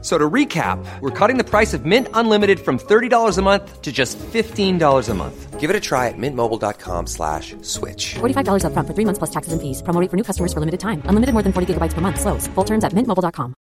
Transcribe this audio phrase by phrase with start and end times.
[0.00, 3.90] So to recap, we're cutting the price of Mint Unlimited from $30 a month to
[3.90, 5.58] just $15 a month.
[5.58, 8.14] Give it a try at mintmobile.com slash switch.
[8.20, 9.82] $45 upfront for three months plus taxes and fees.
[9.82, 11.02] Promo rate for new customers for limited time.
[11.06, 12.20] Unlimited more than 40 gigabytes per month.
[12.20, 12.46] Slows.
[12.54, 13.54] Full terms at mintmobile.com.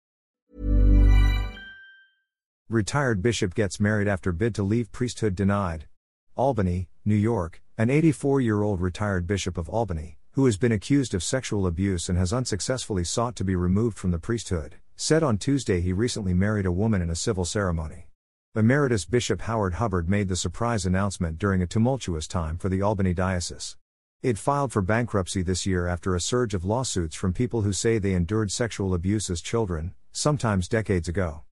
[2.69, 5.88] Retired bishop gets married after bid to leave priesthood denied.
[6.35, 11.15] Albany, New York, an 84 year old retired bishop of Albany, who has been accused
[11.15, 15.37] of sexual abuse and has unsuccessfully sought to be removed from the priesthood, said on
[15.37, 18.07] Tuesday he recently married a woman in a civil ceremony.
[18.55, 23.14] Emeritus Bishop Howard Hubbard made the surprise announcement during a tumultuous time for the Albany
[23.14, 23.78] Diocese.
[24.24, 28.00] It filed for bankruptcy this year after a surge of lawsuits from people who say
[28.00, 31.43] they endured sexual abuse as children, sometimes decades ago.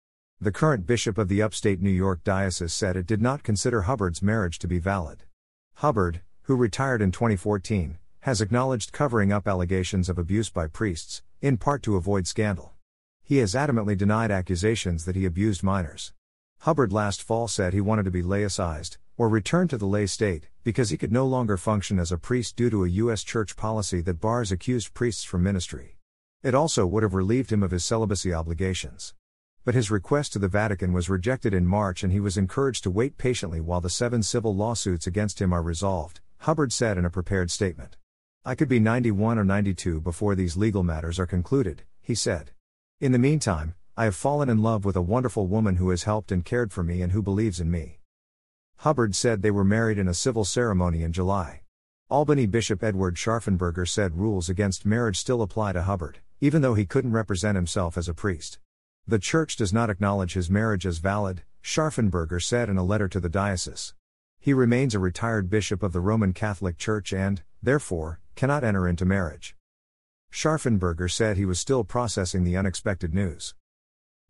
[0.41, 4.23] The current bishop of the upstate New York Diocese said it did not consider Hubbard's
[4.23, 5.21] marriage to be valid.
[5.75, 11.57] Hubbard, who retired in 2014, has acknowledged covering up allegations of abuse by priests, in
[11.57, 12.74] part to avoid scandal.
[13.27, 16.13] He has adamantly denied accusations that he abused minors.
[16.59, 20.47] Hubbard last fall said he wanted to be laicized, or return to the lay state,
[20.63, 23.23] because he could no longer function as a priest due to a U.S.
[23.23, 25.97] church policy that bars accused priests from ministry.
[26.43, 29.15] It also would have relieved him of his celibacy obligations.
[29.63, 32.91] But his request to the Vatican was rejected in March and he was encouraged to
[32.91, 37.09] wait patiently while the seven civil lawsuits against him are resolved, Hubbard said in a
[37.09, 37.97] prepared statement.
[38.45, 42.51] I could be 91 or 92 before these legal matters are concluded, he said.
[43.01, 46.31] In the meantime, I have fallen in love with a wonderful woman who has helped
[46.31, 47.99] and cared for me and who believes in me.
[48.77, 51.63] Hubbard said they were married in a civil ceremony in July.
[52.09, 56.85] Albany Bishop Edward Scharfenberger said rules against marriage still apply to Hubbard, even though he
[56.85, 58.59] couldn't represent himself as a priest.
[59.05, 63.19] The Church does not acknowledge his marriage as valid, Scharfenberger said in a letter to
[63.19, 63.93] the diocese.
[64.39, 69.03] He remains a retired bishop of the Roman Catholic Church and, therefore, cannot enter into
[69.03, 69.53] marriage.
[70.35, 73.55] Scharfenberger said he was still processing the unexpected news.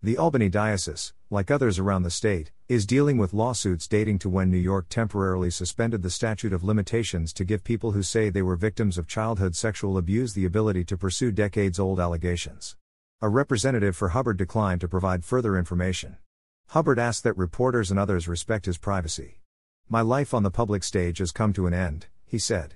[0.03, 4.51] The Albany Diocese, like others around the state, is dealing with lawsuits dating to when
[4.51, 8.55] New York temporarily suspended the statute of limitations to give people who say they were
[8.55, 12.75] victims of childhood sexual abuse the ability to pursue decades old allegations.
[13.19, 16.17] A representative for Hubbard declined to provide further information.
[16.67, 19.39] Hubbard asked that reporters and others respect his privacy.
[19.89, 22.75] My life on the public stage has come to an end, he said.